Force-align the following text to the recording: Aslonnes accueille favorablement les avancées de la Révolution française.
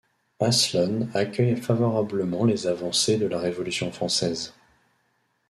Aslonnes 0.39 1.11
accueille 1.13 1.55
favorablement 1.55 2.43
les 2.45 2.65
avancées 2.65 3.17
de 3.19 3.27
la 3.27 3.37
Révolution 3.37 3.91
française. 3.91 4.55